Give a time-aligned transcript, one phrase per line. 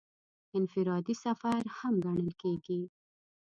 [0.57, 2.81] انفرادي سفر هم ګڼل کېږي.